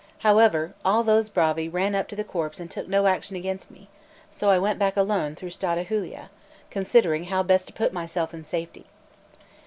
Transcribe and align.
However, 0.25 0.73
all 0.83 1.03
those 1.03 1.29
bravi 1.29 1.69
ran 1.69 1.93
up 1.93 2.07
to 2.07 2.15
the 2.15 2.23
corpse 2.23 2.59
and 2.59 2.71
took 2.71 2.87
no 2.87 3.05
action 3.05 3.35
against 3.35 3.69
me; 3.69 3.87
so 4.31 4.49
I 4.49 4.57
went 4.57 4.79
back 4.79 4.97
alone 4.97 5.35
through 5.35 5.51
Strada 5.51 5.85
Giulia, 5.85 6.31
considering 6.71 7.25
how 7.25 7.43
best 7.43 7.67
to 7.67 7.73
put 7.75 7.93
myself 7.93 8.33
in 8.33 8.43
safety. 8.43 8.87